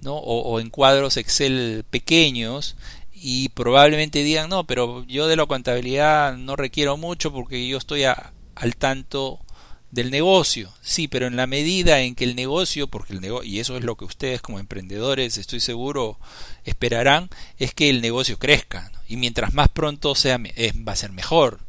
¿no? 0.00 0.14
O, 0.14 0.42
o 0.42 0.60
en 0.60 0.70
cuadros 0.70 1.16
Excel 1.16 1.84
pequeños 1.90 2.76
y 3.12 3.50
probablemente 3.50 4.24
digan, 4.24 4.50
no, 4.50 4.64
pero 4.64 5.04
yo 5.04 5.28
de 5.28 5.36
la 5.36 5.46
contabilidad 5.46 6.36
no 6.36 6.56
requiero 6.56 6.96
mucho 6.96 7.32
porque 7.32 7.68
yo 7.68 7.78
estoy 7.78 8.02
al 8.04 8.76
tanto 8.76 9.38
del 9.92 10.10
negocio. 10.10 10.72
Sí, 10.82 11.06
pero 11.06 11.28
en 11.28 11.36
la 11.36 11.46
medida 11.46 12.00
en 12.00 12.16
que 12.16 12.24
el 12.24 12.34
negocio, 12.34 12.88
porque 12.88 13.12
el 13.12 13.20
negocio, 13.20 13.48
y 13.48 13.60
eso 13.60 13.76
es 13.76 13.84
lo 13.84 13.96
que 13.96 14.06
ustedes 14.06 14.40
como 14.40 14.58
emprendedores 14.58 15.38
estoy 15.38 15.60
seguro 15.60 16.18
esperarán, 16.64 17.30
es 17.58 17.72
que 17.72 17.88
el 17.90 18.00
negocio 18.00 18.38
crezca. 18.38 18.90
Y 19.06 19.16
mientras 19.16 19.54
más 19.54 19.68
pronto 19.68 20.14
sea, 20.14 20.38
va 20.38 20.92
a 20.92 20.96
ser 20.96 21.12
mejor. 21.12 21.60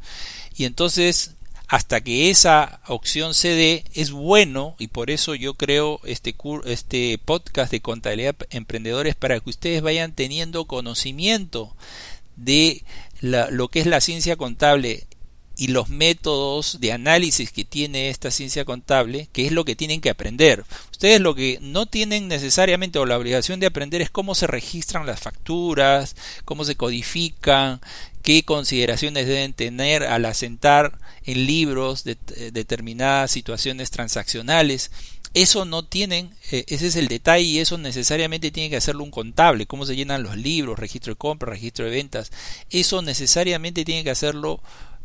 Y 0.56 0.66
entonces 0.66 1.36
hasta 1.68 2.02
que 2.02 2.30
esa 2.30 2.82
opción 2.88 3.34
se 3.34 3.50
dé 3.50 3.84
es 3.94 4.12
bueno 4.12 4.76
y 4.78 4.88
por 4.88 5.10
eso 5.10 5.34
yo 5.34 5.56
creo 5.56 6.00
este, 6.04 6.36
este 6.66 7.18
podcast 7.18 7.72
de 7.72 7.82
contabilidad 7.82 8.36
emprendedores 8.52 9.16
para 9.16 9.40
que 9.40 9.50
ustedes 9.50 9.82
vayan 9.82 10.14
teniendo 10.14 10.66
conocimiento 10.66 11.76
de 12.36 12.84
lo 13.22 13.70
que 13.70 13.80
es 13.80 13.88
la 13.88 14.02
ciencia 14.02 14.36
contable 14.36 15.08
y 15.56 15.68
los 15.68 15.90
métodos 15.90 16.80
de 16.80 16.92
análisis 16.92 17.52
que 17.52 17.64
tiene 17.64 18.10
esta 18.10 18.32
ciencia 18.32 18.66
contable, 18.66 19.30
que 19.32 19.46
es 19.46 19.52
lo 19.52 19.66
que 19.66 19.76
tienen 19.76 20.02
que 20.02 20.10
aprender. 20.10 20.66
Ustedes 20.92 21.22
lo 21.22 21.36
que 21.36 21.60
no 21.62 21.86
tienen 21.86 22.28
necesariamente 22.28 23.00
o 23.00 23.06
la 23.06 23.18
obligación 23.18 23.60
de 23.60 23.68
aprender 23.68 24.02
es 24.02 24.10
cómo 24.10 24.34
se 24.36 24.48
registran 24.48 25.06
las 25.06 25.20
facturas, 25.20 26.16
cómo 26.44 26.66
se 26.66 26.76
codifican, 26.76 27.82
qué 28.24 28.44
consideraciones 28.44 29.28
deben 29.28 29.54
tener 29.54 30.04
al 30.04 30.26
asentar 30.26 30.98
en 31.26 31.46
libros 31.46 32.04
de, 32.04 32.18
eh, 32.36 32.50
determinadas 32.52 33.32
situaciones 33.32 33.92
transaccionales. 33.92 34.92
Eso 35.36 35.66
no 35.66 35.84
tienen, 35.84 36.32
eh, 36.52 36.64
ese 36.68 36.88
es 36.88 36.96
el 36.96 37.08
detalle 37.08 37.44
y 37.44 37.60
eso 37.60 37.78
necesariamente 37.78 38.52
tiene 38.52 38.70
que 38.70 38.78
hacerlo 38.78 39.04
un 39.04 39.12
contable, 39.12 39.66
cómo 39.66 39.86
se 39.86 39.96
llenan 39.96 40.24
los 40.24 40.38
libros, 40.38 40.78
registro 40.78 41.14
de 41.14 41.18
compra, 41.18 41.52
registro 41.52 41.86
de 41.86 41.92
ventas, 41.92 42.32
eso 42.70 43.02
necesariamente 43.02 43.84
tiene 43.84 44.04
que 44.04 44.12
hacerlo 44.12 44.62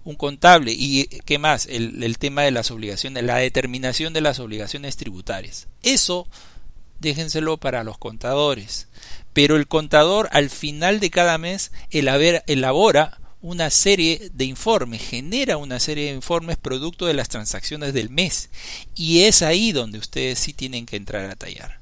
un 0.08 0.16
contable. 0.16 0.72
¿Y 0.76 1.06
qué 1.24 1.38
más? 1.38 1.66
El, 1.66 2.02
el, 2.02 2.18
tema 2.18 2.42
de 2.42 2.50
las 2.50 2.70
obligaciones, 2.70 3.24
la 3.24 3.36
determinación 3.36 4.12
de 4.12 4.20
las 4.20 4.38
obligaciones 4.38 4.96
tributarias. 4.96 5.68
Eso 5.82 6.26
déjenselo 7.00 7.58
para 7.58 7.84
los 7.84 7.98
contadores 7.98 8.88
pero 9.38 9.54
el 9.54 9.68
contador 9.68 10.28
al 10.32 10.50
final 10.50 10.98
de 10.98 11.10
cada 11.10 11.38
mes 11.38 11.70
elabora 11.90 13.20
una 13.40 13.70
serie 13.70 14.30
de 14.34 14.44
informes, 14.44 15.00
genera 15.00 15.58
una 15.58 15.78
serie 15.78 16.06
de 16.06 16.16
informes 16.16 16.56
producto 16.56 17.06
de 17.06 17.14
las 17.14 17.28
transacciones 17.28 17.92
del 17.94 18.10
mes. 18.10 18.50
Y 18.96 19.22
es 19.22 19.42
ahí 19.42 19.70
donde 19.70 19.98
ustedes 19.98 20.40
sí 20.40 20.54
tienen 20.54 20.86
que 20.86 20.96
entrar 20.96 21.30
a 21.30 21.36
tallar. 21.36 21.78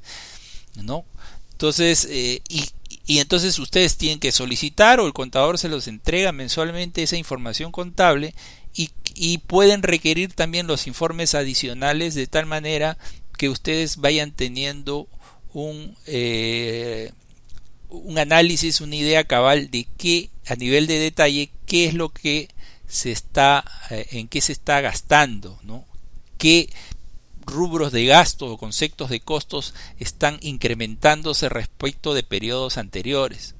¿No? 0.74 1.06
Entonces, 1.52 2.06
eh, 2.10 2.42
y, 2.50 2.68
y 3.06 3.20
entonces 3.20 3.58
ustedes 3.58 3.96
tienen 3.96 4.18
que 4.18 4.32
solicitar 4.32 5.00
o 5.00 5.06
el 5.06 5.12
contador 5.12 5.58
se 5.58 5.68
los 5.68 5.88
entrega 5.88 6.32
mensualmente 6.32 7.02
esa 7.02 7.16
información 7.16 7.72
contable 7.72 8.34
y, 8.74 8.90
pueden 9.46 9.82
requerir 9.82 10.34
también 10.34 10.66
los 10.66 10.86
informes 10.86 11.34
adicionales 11.34 12.14
de 12.14 12.26
tal 12.26 12.44
manera 12.44 12.98
que 13.38 13.48
ustedes 13.48 13.96
vayan 13.96 14.32
teniendo 14.32 15.08
un 15.54 15.96
eh, 16.06 17.12
un 17.88 18.18
análisis, 18.18 18.82
una 18.82 18.96
idea 18.96 19.24
cabal 19.24 19.70
de 19.70 19.86
qué, 19.96 20.28
a 20.46 20.56
nivel 20.56 20.86
de 20.86 20.98
detalle, 20.98 21.50
qué 21.64 21.86
es 21.86 21.94
lo 21.94 22.10
que 22.10 22.48
se 22.86 23.12
está, 23.12 23.64
eh, 23.90 24.06
en 24.10 24.28
qué 24.28 24.42
se 24.42 24.52
está 24.52 24.82
gastando, 24.82 25.58
¿no? 25.62 25.86
qué 26.38 26.68
rubros 27.46 27.92
de 27.92 28.04
gasto 28.04 28.46
o 28.46 28.58
conceptos 28.58 29.08
de 29.08 29.20
costos 29.20 29.74
están 29.98 30.38
incrementándose 30.42 31.48
respecto 31.48 32.12
de 32.12 32.22
periodos 32.22 32.76
anteriores. 32.76 33.54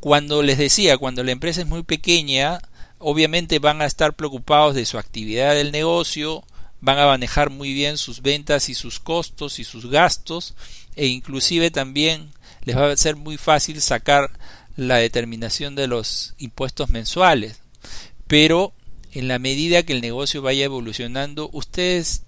Cuando 0.00 0.42
les 0.42 0.58
decía, 0.58 0.98
cuando 0.98 1.22
la 1.22 1.32
empresa 1.32 1.60
es 1.60 1.66
muy 1.66 1.84
pequeña, 1.84 2.60
obviamente 2.98 3.58
van 3.58 3.80
a 3.80 3.86
estar 3.86 4.14
preocupados 4.14 4.74
de 4.74 4.84
su 4.84 4.98
actividad 4.98 5.54
del 5.54 5.72
negocio, 5.72 6.44
van 6.80 6.98
a 6.98 7.06
manejar 7.06 7.50
muy 7.50 7.72
bien 7.72 7.96
sus 7.96 8.22
ventas 8.22 8.68
y 8.68 8.74
sus 8.74 8.98
costos 8.98 9.58
y 9.58 9.64
sus 9.64 9.86
gastos 9.86 10.54
e 10.96 11.06
inclusive 11.06 11.70
también 11.70 12.32
les 12.64 12.76
va 12.76 12.90
a 12.90 12.96
ser 12.96 13.16
muy 13.16 13.36
fácil 13.36 13.80
sacar 13.80 14.30
la 14.76 14.96
determinación 14.96 15.74
de 15.74 15.86
los 15.86 16.34
impuestos 16.38 16.90
mensuales. 16.90 17.60
Pero 18.26 18.72
en 19.12 19.28
la 19.28 19.38
medida 19.38 19.82
que 19.82 19.92
el 19.92 20.00
negocio 20.00 20.42
vaya 20.42 20.64
evolucionando, 20.64 21.50
ustedes 21.52 22.24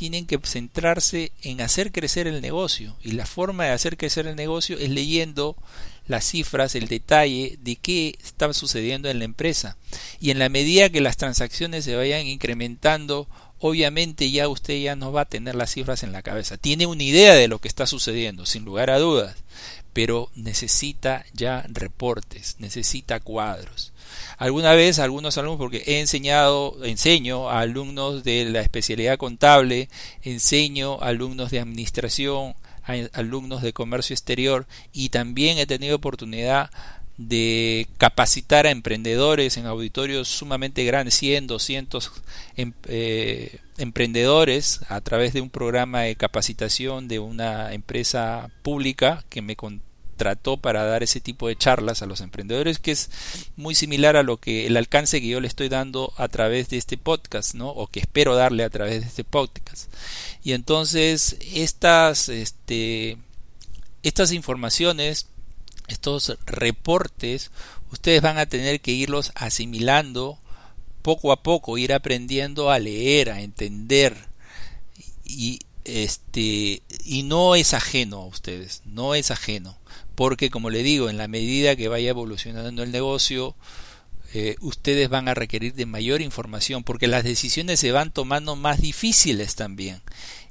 tienen 0.00 0.24
que 0.24 0.40
centrarse 0.42 1.30
en 1.42 1.60
hacer 1.60 1.92
crecer 1.92 2.26
el 2.26 2.40
negocio. 2.40 2.96
Y 3.02 3.12
la 3.12 3.26
forma 3.26 3.64
de 3.64 3.72
hacer 3.72 3.98
crecer 3.98 4.26
el 4.26 4.34
negocio 4.34 4.78
es 4.78 4.88
leyendo 4.88 5.58
las 6.06 6.24
cifras, 6.24 6.74
el 6.74 6.88
detalle 6.88 7.58
de 7.60 7.76
qué 7.76 8.16
está 8.24 8.50
sucediendo 8.54 9.10
en 9.10 9.18
la 9.18 9.26
empresa. 9.26 9.76
Y 10.18 10.30
en 10.30 10.38
la 10.38 10.48
medida 10.48 10.88
que 10.88 11.02
las 11.02 11.18
transacciones 11.18 11.84
se 11.84 11.96
vayan 11.96 12.26
incrementando, 12.26 13.28
obviamente 13.58 14.30
ya 14.30 14.48
usted 14.48 14.80
ya 14.80 14.96
no 14.96 15.12
va 15.12 15.20
a 15.20 15.28
tener 15.28 15.54
las 15.54 15.70
cifras 15.70 16.02
en 16.02 16.12
la 16.12 16.22
cabeza. 16.22 16.56
Tiene 16.56 16.86
una 16.86 17.02
idea 17.02 17.34
de 17.34 17.48
lo 17.48 17.58
que 17.58 17.68
está 17.68 17.84
sucediendo, 17.86 18.46
sin 18.46 18.64
lugar 18.64 18.88
a 18.88 18.98
dudas 18.98 19.36
pero 19.92 20.30
necesita 20.36 21.24
ya 21.32 21.64
reportes, 21.68 22.54
necesita 22.58 23.18
cuadros. 23.18 23.92
Alguna 24.38 24.74
vez 24.74 24.98
algunos 24.98 25.38
alumnos, 25.38 25.58
porque 25.58 25.82
he 25.86 26.00
enseñado, 26.00 26.76
enseño 26.84 27.48
a 27.50 27.60
alumnos 27.60 28.24
de 28.24 28.44
la 28.44 28.60
especialidad 28.60 29.18
contable, 29.18 29.88
enseño 30.22 31.02
a 31.02 31.08
alumnos 31.08 31.50
de 31.50 31.60
administración, 31.60 32.54
a 32.84 32.94
alumnos 33.12 33.62
de 33.62 33.72
comercio 33.72 34.14
exterior 34.14 34.66
y 34.92 35.10
también 35.10 35.58
he 35.58 35.66
tenido 35.66 35.96
oportunidad 35.96 36.70
de 37.20 37.86
capacitar 37.98 38.66
a 38.66 38.70
emprendedores 38.70 39.58
en 39.58 39.66
auditorios 39.66 40.26
sumamente 40.26 40.84
grandes, 40.84 41.14
100, 41.16 41.48
200 41.48 42.12
em, 42.56 42.72
eh, 42.86 43.58
emprendedores 43.76 44.80
a 44.88 45.02
través 45.02 45.34
de 45.34 45.42
un 45.42 45.50
programa 45.50 46.00
de 46.00 46.16
capacitación 46.16 47.08
de 47.08 47.18
una 47.18 47.74
empresa 47.74 48.50
pública 48.62 49.22
que 49.28 49.42
me 49.42 49.54
contrató 50.20 50.58
para 50.58 50.84
dar 50.84 51.02
ese 51.02 51.18
tipo 51.18 51.48
de 51.48 51.56
charlas 51.56 52.02
a 52.02 52.06
los 52.06 52.20
emprendedores 52.20 52.78
que 52.78 52.90
es 52.90 53.08
muy 53.56 53.74
similar 53.74 54.16
a 54.16 54.22
lo 54.22 54.36
que 54.36 54.66
el 54.66 54.76
alcance 54.76 55.18
que 55.18 55.28
yo 55.28 55.40
le 55.40 55.48
estoy 55.48 55.70
dando 55.70 56.12
a 56.18 56.28
través 56.28 56.68
de 56.68 56.76
este 56.76 56.98
podcast, 56.98 57.54
¿no? 57.54 57.70
o 57.70 57.86
que 57.86 58.00
espero 58.00 58.36
darle 58.36 58.64
a 58.64 58.68
través 58.68 59.00
de 59.00 59.06
este 59.06 59.24
podcast. 59.24 59.90
Y 60.44 60.52
entonces 60.52 61.38
estas 61.54 62.28
este 62.28 63.16
estas 64.02 64.32
informaciones 64.32 65.26
estos 65.88 66.36
reportes 66.44 67.50
ustedes 67.90 68.20
van 68.20 68.36
a 68.36 68.44
tener 68.44 68.82
que 68.82 68.92
irlos 68.92 69.32
asimilando 69.36 70.38
poco 71.00 71.32
a 71.32 71.42
poco, 71.42 71.78
ir 71.78 71.94
aprendiendo 71.94 72.70
a 72.70 72.78
leer, 72.78 73.30
a 73.30 73.40
entender 73.40 74.14
y 75.24 75.60
este 75.84 76.82
y 77.04 77.22
no 77.22 77.54
es 77.54 77.72
ajeno 77.72 78.18
a 78.18 78.26
ustedes, 78.26 78.82
no 78.84 79.14
es 79.14 79.30
ajeno, 79.30 79.78
porque 80.20 80.50
como 80.50 80.68
le 80.68 80.82
digo, 80.82 81.08
en 81.08 81.16
la 81.16 81.28
medida 81.28 81.76
que 81.76 81.88
vaya 81.88 82.10
evolucionando 82.10 82.82
el 82.82 82.92
negocio, 82.92 83.56
eh, 84.34 84.56
ustedes 84.60 85.08
van 85.08 85.28
a 85.28 85.34
requerir 85.34 85.72
de 85.72 85.86
mayor 85.86 86.20
información, 86.20 86.84
porque 86.84 87.08
las 87.08 87.24
decisiones 87.24 87.80
se 87.80 87.90
van 87.90 88.12
tomando 88.12 88.54
más 88.54 88.82
difíciles 88.82 89.54
también. 89.54 90.02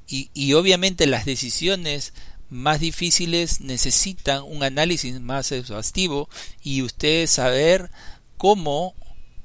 Y, 0.08 0.54
obviamente 0.54 1.06
las 1.06 1.24
decisiones 1.24 2.14
más 2.48 2.80
difíciles 2.80 3.60
necesitan 3.60 4.42
un 4.42 4.64
análisis 4.64 5.20
más 5.20 5.52
exhaustivo 5.52 6.28
y 6.64 6.82
ustedes 6.82 7.30
saber 7.30 7.92
cómo 8.38 8.96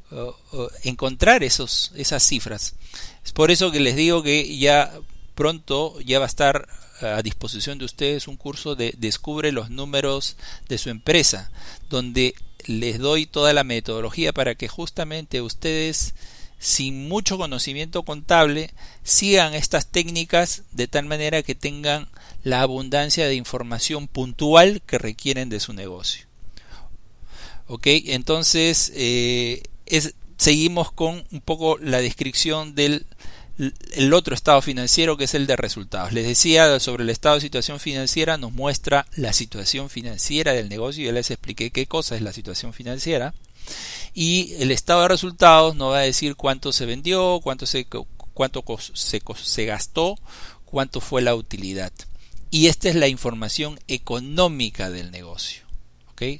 uh, 0.09 0.57
uh, 0.57 0.69
encontrar 0.81 1.43
esos, 1.43 1.91
esas 1.95 2.23
cifras. 2.23 2.73
Es 3.23 3.31
por 3.31 3.51
eso 3.51 3.69
que 3.69 3.79
les 3.79 3.95
digo 3.95 4.23
que 4.23 4.57
ya 4.57 4.91
pronto 5.35 6.01
ya 6.01 6.17
va 6.17 6.25
a 6.25 6.29
estar 6.29 6.67
a 7.01 7.21
disposición 7.21 7.77
de 7.77 7.85
ustedes 7.85 8.27
un 8.27 8.37
curso 8.37 8.75
de 8.75 8.93
Descubre 8.97 9.51
los 9.51 9.69
números 9.69 10.37
de 10.67 10.77
su 10.77 10.89
empresa, 10.89 11.51
donde 11.89 12.35
les 12.65 12.99
doy 12.99 13.25
toda 13.25 13.53
la 13.53 13.63
metodología 13.63 14.33
para 14.33 14.55
que 14.55 14.67
justamente 14.67 15.41
ustedes 15.41 16.15
sin 16.57 17.07
mucho 17.07 17.37
conocimiento 17.37 18.03
contable 18.03 18.71
sigan 19.03 19.53
estas 19.53 19.87
técnicas 19.87 20.63
de 20.71 20.87
tal 20.87 21.05
manera 21.05 21.43
que 21.43 21.53
tengan 21.53 22.07
la 22.43 22.61
abundancia 22.61 23.27
de 23.27 23.35
información 23.35 24.07
puntual 24.07 24.81
que 24.85 24.97
requieren 24.97 25.49
de 25.49 25.59
su 25.59 25.73
negocio. 25.73 26.25
Ok, 27.67 27.87
entonces 27.87 28.91
eh, 28.95 29.63
seguimos 30.37 30.91
con 30.91 31.25
un 31.31 31.41
poco 31.41 31.77
la 31.79 31.99
descripción 31.99 32.75
del 32.75 33.05
el 33.57 34.13
otro 34.13 34.35
estado 34.35 34.61
financiero 34.61 35.17
que 35.17 35.25
es 35.25 35.33
el 35.33 35.47
de 35.47 35.55
resultados. 35.55 36.13
Les 36.13 36.25
decía 36.25 36.79
sobre 36.79 37.03
el 37.03 37.09
estado 37.09 37.35
de 37.35 37.41
situación 37.41 37.79
financiera 37.79 38.37
nos 38.37 38.53
muestra 38.53 39.05
la 39.15 39.33
situación 39.33 39.89
financiera 39.89 40.53
del 40.53 40.69
negocio. 40.69 41.05
Ya 41.05 41.11
les 41.11 41.31
expliqué 41.31 41.71
qué 41.71 41.85
cosa 41.85 42.15
es 42.15 42.21
la 42.21 42.33
situación 42.33 42.73
financiera. 42.73 43.33
Y 44.13 44.53
el 44.59 44.71
estado 44.71 45.01
de 45.01 45.07
resultados 45.07 45.75
nos 45.75 45.91
va 45.91 45.99
a 45.99 46.01
decir 46.01 46.35
cuánto 46.35 46.71
se 46.71 46.85
vendió, 46.85 47.39
cuánto 47.43 47.65
se, 47.65 47.87
cuánto 48.33 48.63
se, 48.93 49.21
se 49.43 49.65
gastó, 49.65 50.15
cuánto 50.65 51.01
fue 51.01 51.21
la 51.21 51.35
utilidad 51.35 51.91
y 52.55 52.67
esta 52.67 52.87
es 52.87 52.95
la 52.95 53.09
información 53.09 53.77
económica 53.89 54.89
del 54.89 55.11
negocio. 55.11 55.65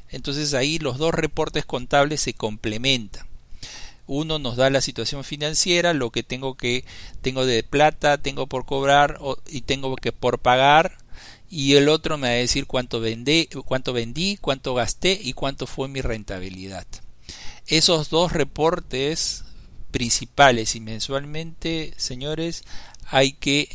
Entonces 0.10 0.54
ahí 0.54 0.80
los 0.80 0.98
dos 0.98 1.14
reportes 1.14 1.66
contables 1.66 2.22
se 2.22 2.34
complementan. 2.34 3.28
Uno 4.08 4.40
nos 4.40 4.56
da 4.56 4.70
la 4.70 4.82
situación 4.82 5.24
financiera, 5.24 5.94
lo 5.94 6.12
que 6.12 6.24
tengo 6.24 6.56
que 6.56 6.86
tengo 7.22 7.46
de 7.46 7.64
plata, 7.64 8.18
tengo 8.18 8.48
por 8.48 8.66
cobrar 8.66 9.20
y 9.48 9.62
tengo 9.62 9.96
que 9.96 10.12
por 10.12 10.40
pagar 10.40 10.98
y 11.50 11.76
el 11.76 11.90
otro 11.90 12.18
me 12.18 12.28
va 12.28 12.34
a 12.34 12.38
decir 12.38 12.68
cuánto 12.68 13.00
vendí, 13.00 13.48
cuánto 13.66 13.94
vendí, 13.94 14.38
cuánto 14.38 14.74
gasté 14.74 15.18
y 15.22 15.34
cuánto 15.34 15.68
fue 15.68 15.88
mi 15.88 16.02
rentabilidad. 16.02 16.86
Esos 17.66 18.10
dos 18.10 18.34
reportes 18.34 19.46
principales 19.92 20.76
y 20.76 20.82
mensualmente, 20.82 21.94
señores, 21.96 22.64
hay 23.06 23.32
que 23.32 23.70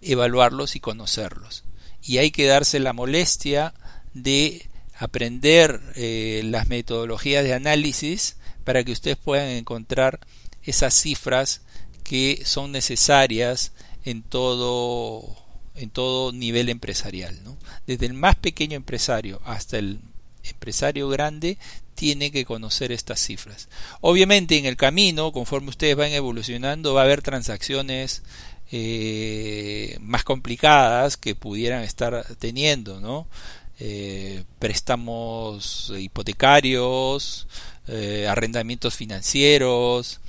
evaluarlos 0.00 0.74
y 0.74 0.80
conocerlos 0.80 1.64
y 2.02 2.16
hay 2.16 2.30
que 2.30 2.46
darse 2.46 2.78
la 2.78 2.94
molestia 2.94 3.74
de 4.14 4.66
aprender 4.96 5.80
eh, 5.94 6.40
las 6.44 6.68
metodologías 6.68 7.44
de 7.44 7.52
análisis 7.52 8.37
para 8.68 8.84
que 8.84 8.92
ustedes 8.92 9.16
puedan 9.16 9.48
encontrar 9.48 10.20
esas 10.62 10.92
cifras 10.92 11.62
que 12.04 12.42
son 12.44 12.70
necesarias 12.70 13.72
en 14.04 14.22
todo 14.22 15.24
en 15.74 15.88
todo 15.88 16.32
nivel 16.32 16.68
empresarial 16.68 17.34
desde 17.86 18.04
el 18.04 18.12
más 18.12 18.36
pequeño 18.36 18.76
empresario 18.76 19.40
hasta 19.46 19.78
el 19.78 20.00
empresario 20.44 21.08
grande 21.08 21.56
tiene 21.94 22.30
que 22.30 22.44
conocer 22.44 22.92
estas 22.92 23.20
cifras 23.20 23.70
obviamente 24.02 24.58
en 24.58 24.66
el 24.66 24.76
camino 24.76 25.32
conforme 25.32 25.70
ustedes 25.70 25.96
van 25.96 26.12
evolucionando 26.12 26.92
va 26.92 27.00
a 27.00 27.04
haber 27.04 27.22
transacciones 27.22 28.22
eh, 28.70 29.96
más 30.02 30.24
complicadas 30.24 31.16
que 31.16 31.34
pudieran 31.34 31.84
estar 31.84 32.22
teniendo, 32.38 33.00
¿no? 33.00 33.26
Eh, 33.80 34.42
préstamos 34.58 35.92
hipotecarios, 35.96 37.46
eh, 37.86 38.26
arrendamientos 38.28 38.96
financieros, 38.96 40.20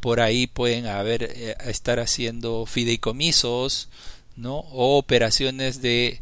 por 0.00 0.20
ahí 0.20 0.46
pueden 0.48 0.86
haber 0.86 1.22
estar 1.66 2.00
haciendo 2.00 2.66
fideicomisos, 2.66 3.88
¿no? 4.36 4.56
O 4.56 4.98
operaciones 4.98 5.80
de 5.82 6.20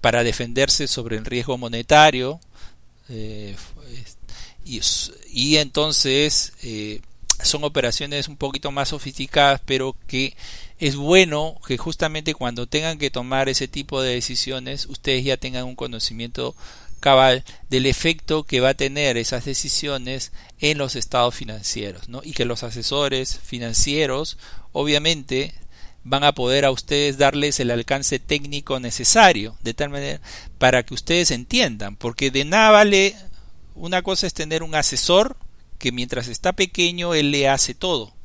para 0.00 0.22
defenderse 0.22 0.86
sobre 0.86 1.16
el 1.16 1.24
riesgo 1.24 1.58
monetario 1.58 2.38
y, 3.08 4.80
y, 5.32 5.56
entonces 5.56 6.52
son 7.42 7.64
operaciones 7.64 8.28
un 8.28 8.36
poquito 8.36 8.70
más 8.70 8.90
sofisticadas, 8.90 9.60
pero 9.64 9.96
que 10.06 10.36
es 10.78 10.96
bueno 10.96 11.58
que 11.66 11.78
justamente 11.78 12.34
cuando 12.34 12.66
tengan 12.66 12.98
que 12.98 13.10
tomar 13.10 13.48
ese 13.48 13.68
tipo 13.68 14.02
de 14.02 14.14
decisiones, 14.14 14.86
ustedes 14.86 15.24
ya 15.24 15.36
tengan 15.36 15.64
un 15.64 15.76
conocimiento 15.76 16.54
cabal 17.00 17.44
del 17.70 17.86
efecto 17.86 18.44
que 18.44 18.60
va 18.60 18.70
a 18.70 18.74
tener 18.74 19.16
esas 19.16 19.44
decisiones 19.44 20.32
en 20.58 20.78
los 20.78 20.96
estados 20.96 21.34
financieros, 21.34 22.08
¿no? 22.08 22.20
Y 22.24 22.32
que 22.32 22.44
los 22.44 22.62
asesores 22.62 23.38
financieros, 23.38 24.38
obviamente, 24.72 25.54
van 26.04 26.24
a 26.24 26.32
poder 26.32 26.64
a 26.64 26.70
ustedes 26.70 27.18
darles 27.18 27.60
el 27.60 27.70
alcance 27.70 28.18
técnico 28.18 28.80
necesario, 28.80 29.56
de 29.62 29.74
tal 29.74 29.90
manera 29.90 30.20
para 30.58 30.84
que 30.84 30.94
ustedes 30.94 31.30
entiendan, 31.30 31.96
porque 31.96 32.30
de 32.30 32.44
nada 32.44 32.70
vale 32.70 33.16
una 33.74 34.02
cosa 34.02 34.26
es 34.26 34.34
tener 34.34 34.62
un 34.62 34.74
asesor 34.74 35.36
que 35.78 35.92
mientras 35.92 36.28
está 36.28 36.54
pequeño 36.54 37.14
él 37.14 37.30
le 37.30 37.48
hace 37.48 37.74
todo. 37.74 38.15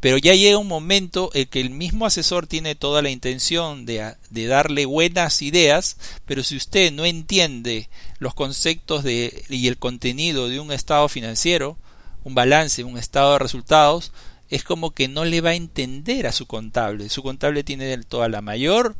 Pero 0.00 0.16
ya 0.16 0.34
llega 0.34 0.56
un 0.56 0.66
momento 0.66 1.30
en 1.34 1.46
que 1.46 1.60
el 1.60 1.70
mismo 1.70 2.06
asesor 2.06 2.46
tiene 2.46 2.74
toda 2.74 3.02
la 3.02 3.10
intención 3.10 3.84
de, 3.84 4.14
darle 4.30 4.86
buenas 4.86 5.42
ideas, 5.42 5.98
pero 6.24 6.42
si 6.42 6.56
usted 6.56 6.90
no 6.90 7.04
entiende 7.04 7.90
los 8.18 8.34
conceptos 8.34 9.04
de, 9.04 9.44
y 9.50 9.68
el 9.68 9.76
contenido 9.76 10.48
de 10.48 10.58
un 10.58 10.72
estado 10.72 11.08
financiero, 11.08 11.76
un 12.24 12.34
balance, 12.34 12.82
un 12.82 12.96
estado 12.96 13.34
de 13.34 13.38
resultados, 13.40 14.12
es 14.48 14.64
como 14.64 14.90
que 14.90 15.06
no 15.06 15.24
le 15.24 15.42
va 15.42 15.50
a 15.50 15.54
entender 15.54 16.26
a 16.26 16.32
su 16.32 16.46
contable. 16.46 17.08
Su 17.08 17.22
contable 17.22 17.62
tiene 17.62 17.96
toda 17.98 18.28
la 18.28 18.40
mayor 18.40 18.96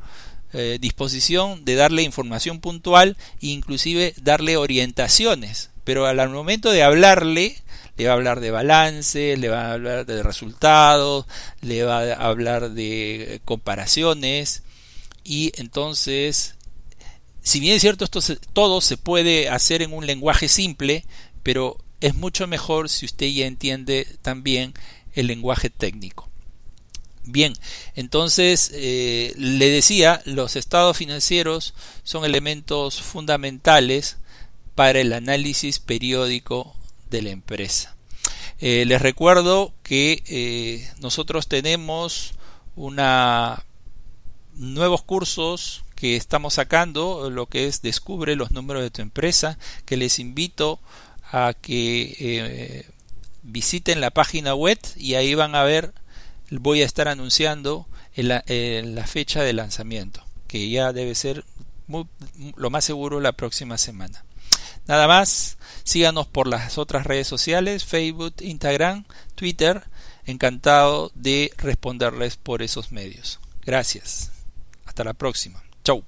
eh, 0.53 0.79
disposición 0.81 1.65
de 1.65 1.77
darle 1.77 2.03
información 2.03 2.61
puntual 2.61 3.17
e 3.41 3.47
inclusive 3.49 4.15
darle 4.21 4.57
orientaciones. 4.57 5.71
Pero 5.91 6.07
al 6.07 6.29
momento 6.29 6.71
de 6.71 6.85
hablarle, 6.85 7.57
le 7.97 8.07
va 8.07 8.13
a 8.13 8.15
hablar 8.15 8.39
de 8.39 8.53
balance, 8.53 9.37
le 9.37 9.49
va 9.49 9.67
a 9.67 9.73
hablar 9.73 10.07
de 10.07 10.23
resultados, 10.23 11.27
le 11.63 11.83
va 11.83 12.13
a 12.13 12.29
hablar 12.29 12.71
de 12.71 13.41
comparaciones 13.45 14.63
y 15.25 15.51
entonces, 15.57 16.55
si 17.43 17.59
bien 17.59 17.75
es 17.75 17.81
cierto, 17.81 18.05
esto 18.05 18.21
todo 18.53 18.81
se 18.81 18.99
puede 18.99 19.49
hacer 19.49 19.83
en 19.83 19.93
un 19.93 20.07
lenguaje 20.07 20.47
simple, 20.47 21.05
pero 21.43 21.77
es 22.01 22.15
mucho 22.15 22.47
mejor 22.47 22.89
si 22.89 23.05
usted 23.05 23.27
ya 23.27 23.47
entiende 23.47 24.07
también 24.23 24.75
el 25.15 25.27
lenguaje 25.27 25.71
técnico. 25.71 26.31
Bien, 27.25 27.53
entonces 27.97 28.71
eh, 28.75 29.35
le 29.37 29.71
decía, 29.71 30.23
los 30.25 30.55
estados 30.55 30.97
financieros 30.97 31.75
son 32.05 32.25
elementos 32.25 33.03
fundamentales 33.03 34.19
para 34.81 35.01
el 35.01 35.13
análisis 35.13 35.79
periódico 35.79 36.75
de 37.11 37.21
la 37.21 37.29
empresa. 37.29 37.95
Eh, 38.61 38.87
les 38.87 39.03
recuerdo 39.03 39.75
que 39.83 40.23
eh, 40.27 40.91
nosotros 41.01 41.49
tenemos 41.49 42.33
una 42.77 43.63
nuevos 44.55 45.03
cursos 45.03 45.85
que 45.97 46.17
estamos 46.17 46.55
sacando, 46.55 47.29
lo 47.29 47.45
que 47.45 47.67
es 47.67 47.83
Descubre 47.83 48.37
los 48.37 48.53
números 48.53 48.83
de 48.83 48.91
tu 48.91 49.03
empresa, 49.03 49.59
que 49.85 49.99
les 49.99 50.19
invito 50.19 50.81
a 51.31 51.53
que 51.53 52.17
eh, 52.19 52.87
visiten 53.43 54.01
la 54.01 54.11
página 54.11 54.55
web 54.55 54.79
y 54.97 55.13
ahí 55.13 55.35
van 55.35 55.57
a 55.57 55.63
ver, 55.63 55.93
voy 56.51 56.81
a 56.81 56.87
estar 56.87 57.07
anunciando 57.07 57.87
la, 58.17 58.43
la 58.47 59.07
fecha 59.07 59.43
de 59.43 59.53
lanzamiento, 59.53 60.25
que 60.47 60.71
ya 60.71 60.95
debe 60.95 61.15
ser 61.15 61.45
lo 62.57 62.71
más 62.71 62.87
seguro 62.87 63.21
la 63.21 63.33
próxima 63.33 63.77
semana. 63.77 64.25
Nada 64.91 65.07
más, 65.07 65.57
síganos 65.85 66.27
por 66.27 66.49
las 66.49 66.77
otras 66.77 67.07
redes 67.07 67.29
sociales, 67.29 67.85
Facebook, 67.85 68.35
Instagram, 68.41 69.05
Twitter. 69.37 69.85
Encantado 70.27 71.13
de 71.15 71.53
responderles 71.59 72.37
por 72.37 72.61
esos 72.61 72.91
medios. 72.91 73.39
Gracias. 73.65 74.33
Hasta 74.87 75.05
la 75.05 75.15
próxima. 75.15 75.63
Chau. 75.85 76.03